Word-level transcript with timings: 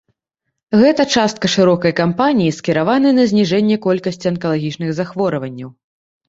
Гэта 0.83 1.03
частка 1.17 1.45
шырокай 1.55 1.93
кампаніі, 1.99 2.55
скіраванай 2.61 3.13
на 3.19 3.27
зніжэнне 3.33 3.77
колькасці 3.85 4.31
анкалагічных 4.33 4.89
захворванняў. 5.03 5.69